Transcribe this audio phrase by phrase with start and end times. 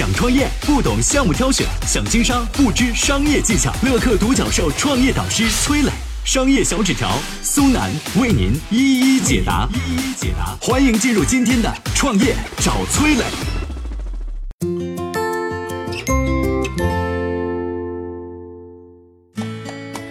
[0.00, 3.70] 想创业不懂项目挑选，想经商不知商业技巧。
[3.82, 5.90] 乐客独角兽创业导师崔磊，
[6.24, 7.10] 商业小纸条
[7.42, 9.68] 苏南为您一一解答。
[9.74, 13.24] 一一解答，欢迎进入今天的创业找崔磊。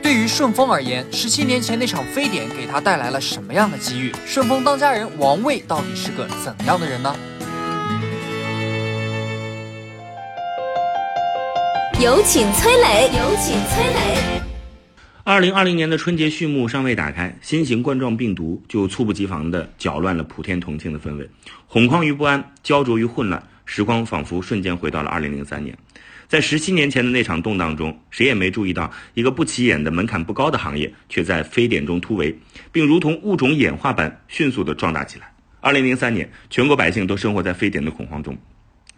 [0.00, 4.14] 对于顺丰而言，十七年前那场非典给他带来了什么样的机遇？
[4.24, 7.12] 顺丰当家人王卫到底是个怎样的人呢？
[12.02, 14.42] 有请崔磊，有请崔磊。
[15.22, 21.30] 二零二零年的春节序幕尚未打开，新型冠状病毒就猝不及防地搅乱了普天同庆的氛围，
[21.68, 25.78] 恐慌于不安，焦灼于混乱，时光仿佛瞬间回到了二零零三年。
[26.26, 32.36] 在十七年前的那场动荡中，谁也没注意到一个不起眼的门槛不高的行业，却在非典中突围，
[32.72, 35.32] 并如同物种演化般迅速地壮大起来。
[35.60, 38.36] 二零零三年，全国百姓都生活在非典的恐慌中。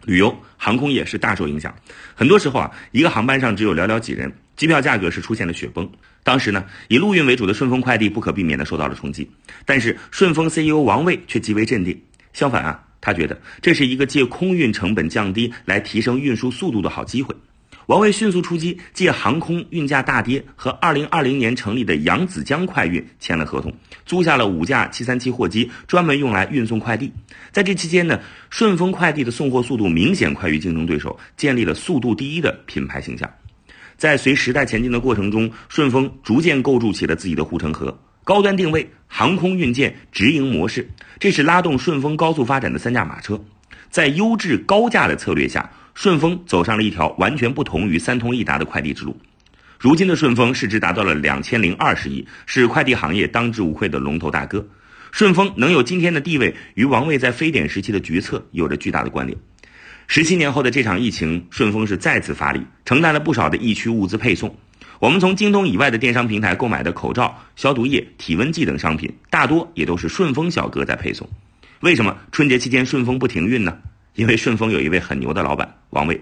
[0.05, 1.73] 旅游、航空业是大受影响。
[2.13, 5.89] 很多时候啊，一个航班上只有寥寥几人，机票价格是出现了雪崩。
[6.23, 9.29] 当时呢，以陆运为主的顺丰快递不可避免的受到了冲击。
[9.65, 11.99] 但是顺丰 CEO 王卫却极为镇定。
[12.33, 17.35] 相反啊，他觉得这是一个借空运成本降低来提升运输速度的好机会。
[17.87, 23.71] 王卫迅速出击，借航空运价大跌和2020年成立的扬子江快运签了合同，
[24.07, 27.11] 租下了五架737货机，专门用来运送快递。
[27.51, 28.19] 在这期间呢，
[28.49, 33.29] 顺丰快递的送货速度明显快于竞争对手，建立了速度第一的品牌形象。
[33.97, 43.39] 在随时代前进的过程中，顺丰逐渐构筑起了自己的护城河：高端定位、航空运件、直营模式，这是拉动顺丰高速发展的三驾马车。
[43.95, 49.15] 在优质高价的策略下，顺丰走上了一条完全不同于三通一达的快递之路。
[49.79, 54.67] 如今的顺丰市值达到了两千零二十亿，是快递行业当之无愧的龙头大哥。
[55.13, 59.39] 顺丰能有今天的地位，与王卫在非典时期的决策有着巨大的关联。
[60.07, 64.53] 十七年后的这场疫情，顺丰是再次发力，承担了不少的疫区物资配送。
[64.99, 71.25] 我们从京东以外的电商平台购买的口罩、消毒液、体温计等商品，大多也都是顺丰小哥在配送。
[71.81, 73.77] 为什么春节期间顺丰不停运呢？
[74.15, 76.21] 因为顺丰有一位很牛的老板王卫，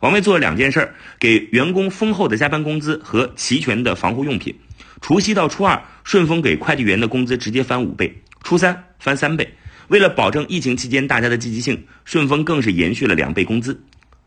[0.00, 4.54] 王卫做了两件事：给员工丰厚的加班工资和齐全的防护用品。
[5.00, 8.08] 除夕到初二，顺丰给快递员的工资直接翻五倍；
[8.42, 9.54] 初三翻三倍。
[9.88, 13.82] 为了保证疫情期间大家的积极性，顺丰更是延续了两倍工资。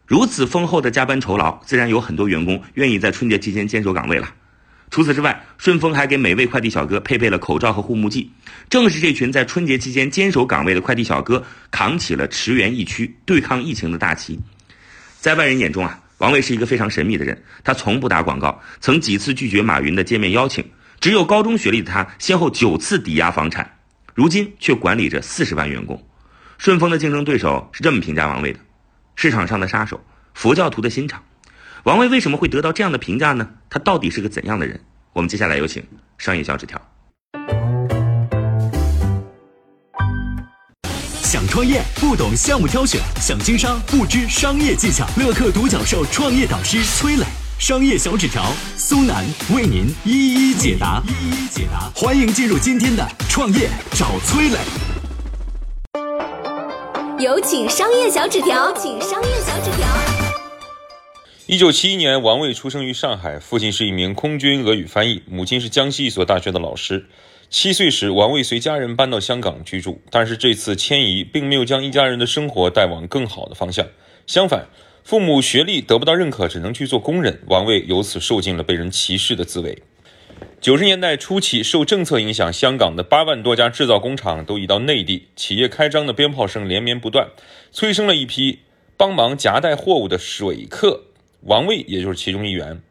[0.05, 4.33] 如此丰厚的加班酬劳，自然有很多员工愿意在春节期间坚守岗位了。
[4.95, 8.31] 除此之外，顺丰还给每位快递小哥配备了口罩和护目镜。
[8.69, 14.39] 正是这群在春节期间坚守岗位的快递小哥，扛起了驰援疫区、对抗疫情的大旗。
[15.19, 17.43] 在外人眼中啊，王卫是一个非常神秘的人。
[17.61, 20.63] 他从不打广告，曾几次拒绝马云的见面邀请。
[21.01, 23.69] 只有高中学历的他，先后九次抵押房产，
[24.13, 26.01] 如今却管理着四十万员工。
[26.57, 28.59] 顺丰的竞争对手是这么评价王卫的：
[29.17, 30.01] 市场上的杀手，
[30.33, 31.21] 佛教徒的心肠。
[31.85, 33.47] 王卫为什么会得到这样的评价呢？
[33.69, 34.79] 他到底是个怎样的人？
[35.13, 35.83] 我们接下来有请
[36.17, 36.81] 商业小纸条。
[41.21, 45.05] 想创业不懂项目挑选，想经商不知商业技巧。
[45.15, 47.25] 乐客独角兽创业导师崔磊，
[47.59, 49.23] 商业小纸条苏南
[49.53, 51.03] 为您一一解答。
[51.07, 54.57] 一一解答，欢迎进入今天的创业找崔磊。
[57.23, 60.14] 有请商业小纸条，请商业小纸条。
[61.47, 67.05] 一九七一年，王卫出生于上海，父亲是一名空军俄语翻译，母亲是江西一所大学的老师。
[67.51, 73.85] 七岁时，王卫随家人搬到香港居住，但是这次迁移并没有将一家人的生活带往更好的方向。
[74.25, 74.67] 相反，
[75.03, 79.83] 父母学历得不到认可，只能去做工人，王卫由此受尽了被人歧视的滋味。
[80.59, 87.27] 九十年代初期，受政策影响，香港的八万多家制造工厂都移到内地，企业开张的鞭炮声连绵不断，
[87.71, 88.61] 催生了一批
[88.97, 91.03] 帮忙夹带货物的水客。
[91.45, 92.81] 王卫也就是其中一员，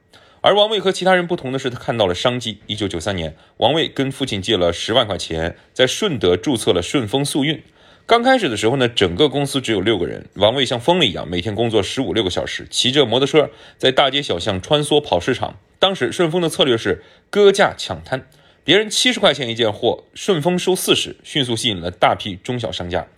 [0.40, 2.58] 而王卫和其他人不同的是，他看到了商机。
[2.68, 7.60] 一九九三年，王卫跟父亲借了十万块钱，在顺德注册了顺丰速运。
[8.06, 15.58] 刚开始的时候呢，整个公司只有六个人，王卫像疯了一样，每天工作十五六个小时，骑着摩托车在大街小巷穿梭跑市场。
[15.80, 18.28] 当时顺丰的策略是割价抢滩，
[18.62, 23.08] 别人七十块钱一件货，顺丰收四十，迅速吸引了大批中小商家。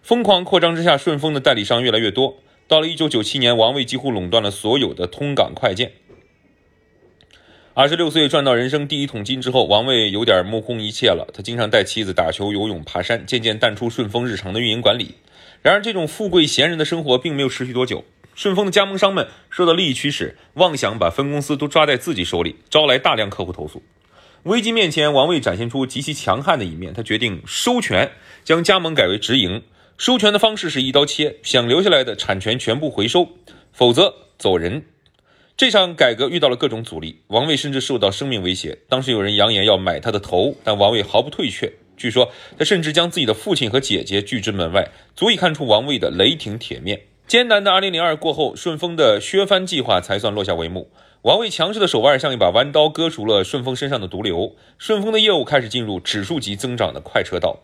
[0.00, 2.38] 疯狂扩张之下，顺丰的代理商越来越多。
[2.68, 5.92] 到了一九九七年，王卫几乎垄断了所有的通港快件。
[7.74, 11.28] 二十六岁赚到人生第一桶金之后，王卫有点目空一切了。
[11.32, 15.14] 他经常带妻子打球、游泳、爬山，渐渐淡出顺丰日常的运营管理。
[15.62, 18.04] 然而，这种富贵闲人的生活并没有持续多久。
[18.34, 23.82] 顺丰的加盟商们受到利益驱使，妄想把分公司都抓在自己手里，招来大量客户投诉。
[24.42, 26.92] 危机面前，王卫展现出极其强悍的一面。
[26.92, 28.10] 他决定收权，
[28.42, 29.62] 将加盟改为直营。
[29.98, 33.28] 收权的方式是一刀切，想留下来的产权全部回收，
[33.72, 34.84] 否则走人。
[35.56, 38.76] 这场改革遇到了各种阻力，王卫甚至受到生命威胁。
[38.90, 41.72] 当时有人扬言要买他的头，但王卫毫不退却。
[41.96, 47.00] 据说他甚至将自己的父亲和姐姐拒之门外，足以看出王卫的雷霆铁面。
[47.26, 50.90] 艰难的2002过后，顺丰的削藩计划才算落下帷幕。
[51.22, 54.54] 王卫强势的手腕像一把弯刀，割除了顺丰身上的毒瘤。
[54.76, 57.60] 顺丰的业务开始进入指数级增长的快车道。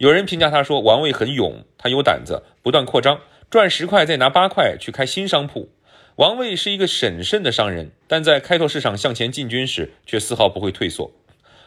[0.00, 3.20] 有人评价他说：“王卫很勇，他有胆子，不断扩张，
[3.50, 5.68] 赚十块再拿八块去开新商铺。”
[6.16, 11.10] 王卫是一个审慎的商人，但在开拓市场向前进军时，却丝毫不会退缩。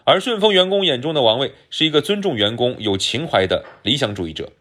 [0.04, 4.52] 而顺丰员工眼中的王卫是一个尊重员工、有情怀的理想主义者。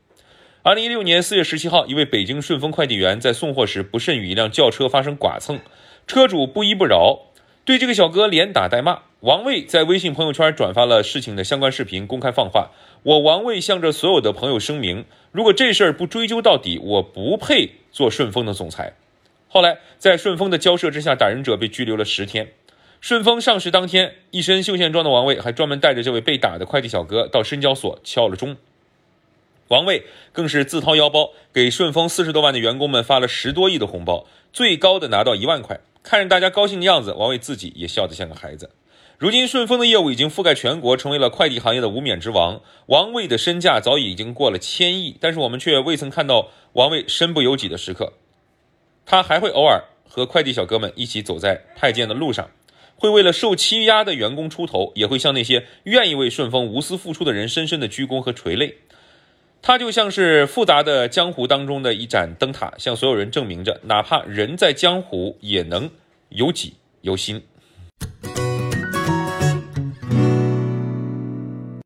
[0.63, 5.59] 二零一六年四月十七号，一位北京顺丰快递员在送货时不慎与一辆轿车发生剐蹭，
[6.07, 7.21] 车主不依不饶，
[7.65, 8.99] 对这个小哥连打带骂。
[9.23, 12.73] 王卫在微信朋友圈转发了事情的相关视频，公开放话
[13.05, 18.95] ：“我王卫向着所有的朋友声明，如果这事儿不追究到底，我不配做顺丰的总裁。”
[19.47, 22.51] 后来，在顺丰的交涉之下，打人者被拘留了十天。
[23.01, 28.57] 顺丰上市当天，一身休闲装的王卫还专门带着这位被打的快递小哥到深交所敲了钟。
[29.69, 30.03] 王卫
[30.33, 35.79] 更是自掏腰包给顺丰四十多万的员工们发了十多亿的红包，最高的拿到一万块。
[36.03, 38.71] 看着大家高兴的样子，王卫自己也笑得像个孩子。
[39.23, 42.61] 如今，顺丰的业务已经覆盖全国，成为了快递行业的无冕之王。
[42.87, 48.15] 王卫的身价早已已经过了千亿，但是我们却未曾看到王卫身不由己的时刻。
[49.07, 52.51] 他还会偶尔和快递小哥们一起走在太监的路上，
[52.97, 58.79] 会为了受欺压的员工出头，也会向那些愿意为顺丰无私付出的人深深的鞠躬和垂泪。
[59.63, 65.89] 他就像是复杂的江湖当中的一盏灯塔，向所有人证明着，哪怕人在江湖，也能
[66.31, 67.45] 有己有心。